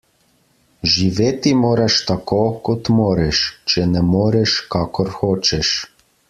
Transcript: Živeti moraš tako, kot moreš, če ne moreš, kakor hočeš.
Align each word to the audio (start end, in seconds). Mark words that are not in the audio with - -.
Živeti 0.93 1.51
moraš 1.59 1.97
tako, 2.11 2.39
kot 2.69 2.89
moreš, 3.01 3.43
če 3.75 3.85
ne 3.93 4.03
moreš, 4.09 4.57
kakor 4.77 5.13
hočeš. 5.21 5.77